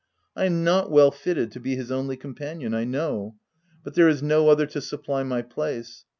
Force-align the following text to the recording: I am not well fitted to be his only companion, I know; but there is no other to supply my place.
I 0.35 0.45
am 0.45 0.63
not 0.63 0.89
well 0.89 1.11
fitted 1.11 1.51
to 1.51 1.59
be 1.59 1.75
his 1.75 1.91
only 1.91 2.17
companion, 2.17 2.73
I 2.73 2.85
know; 2.85 3.35
but 3.83 3.93
there 3.93 4.09
is 4.09 4.23
no 4.23 4.49
other 4.49 4.65
to 4.65 4.81
supply 4.81 5.21
my 5.21 5.43
place. 5.43 6.05